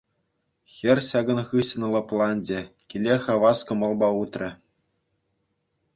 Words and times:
Хӗр 0.75 0.99
ҫакӑн 1.09 1.39
хыҫҫӑн 1.49 1.83
лӑпланчӗ, 1.97 2.61
киле 2.95 3.15
хавас 3.27 3.59
кӑмӑлпа 3.71 4.09
утрӗ. 4.25 4.49